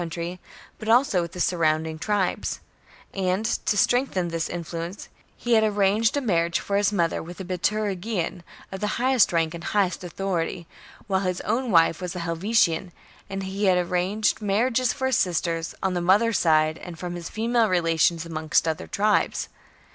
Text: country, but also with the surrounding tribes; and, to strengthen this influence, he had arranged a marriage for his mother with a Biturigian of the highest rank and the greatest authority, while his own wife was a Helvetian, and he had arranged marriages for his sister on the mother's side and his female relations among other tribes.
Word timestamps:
country, 0.01 0.39
but 0.79 0.89
also 0.89 1.21
with 1.21 1.31
the 1.33 1.39
surrounding 1.39 1.99
tribes; 1.99 2.59
and, 3.13 3.45
to 3.45 3.77
strengthen 3.77 4.29
this 4.29 4.49
influence, 4.49 5.09
he 5.37 5.53
had 5.53 5.63
arranged 5.63 6.17
a 6.17 6.21
marriage 6.21 6.59
for 6.59 6.75
his 6.75 6.91
mother 6.91 7.21
with 7.21 7.39
a 7.39 7.43
Biturigian 7.45 8.41
of 8.71 8.79
the 8.79 8.97
highest 8.97 9.31
rank 9.31 9.53
and 9.53 9.61
the 9.61 9.67
greatest 9.67 10.03
authority, 10.03 10.65
while 11.05 11.19
his 11.19 11.39
own 11.41 11.69
wife 11.69 12.01
was 12.01 12.15
a 12.15 12.19
Helvetian, 12.21 12.91
and 13.29 13.43
he 13.43 13.65
had 13.65 13.77
arranged 13.77 14.41
marriages 14.41 14.91
for 14.91 15.05
his 15.05 15.19
sister 15.19 15.61
on 15.83 15.93
the 15.93 16.01
mother's 16.01 16.39
side 16.39 16.79
and 16.79 16.99
his 16.99 17.29
female 17.29 17.69
relations 17.69 18.25
among 18.25 18.51
other 18.65 18.87
tribes. 18.87 19.49